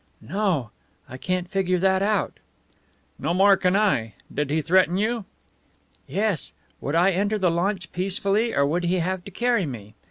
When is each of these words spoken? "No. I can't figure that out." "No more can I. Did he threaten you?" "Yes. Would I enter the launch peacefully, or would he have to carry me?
"No. 0.29 0.71
I 1.07 1.17
can't 1.17 1.47
figure 1.47 1.77
that 1.77 2.01
out." 2.01 2.39
"No 3.19 3.35
more 3.35 3.55
can 3.55 3.75
I. 3.75 4.15
Did 4.33 4.49
he 4.49 4.59
threaten 4.59 4.97
you?" 4.97 5.25
"Yes. 6.07 6.53
Would 6.79 6.95
I 6.95 7.11
enter 7.11 7.37
the 7.37 7.51
launch 7.51 7.91
peacefully, 7.91 8.51
or 8.55 8.65
would 8.65 8.85
he 8.85 8.95
have 8.97 9.23
to 9.25 9.29
carry 9.29 9.67
me? 9.67 9.93